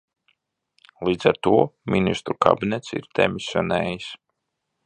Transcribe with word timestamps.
Līdz 1.09 1.27
ar 1.33 1.37
to 1.47 1.53
Ministru 1.97 2.39
kabinets 2.49 2.99
ir 3.01 3.09
demisionējis. 3.21 4.13